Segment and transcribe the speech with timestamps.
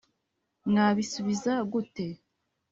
[0.69, 2.05] Mwabisubiza gute